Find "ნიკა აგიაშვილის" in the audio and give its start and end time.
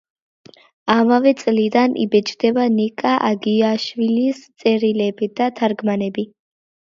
2.79-4.41